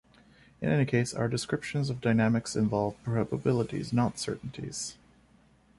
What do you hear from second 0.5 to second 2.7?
In any case, our descriptions of dynamics